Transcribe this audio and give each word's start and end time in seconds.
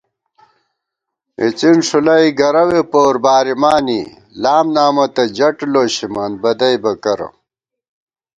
اِڅِن 1.41 1.77
ݭُلَئ 1.87 2.25
گَرَوے 2.39 2.81
پور 2.91 3.15
بارِمانی، 3.23 4.01
لام 4.41 4.65
نامہ 4.75 5.05
تہ 5.15 5.23
جٹ 5.37 5.57
لوشِمان، 5.73 6.31
بدَئیبہ 6.41 6.93
کرہ 7.03 7.27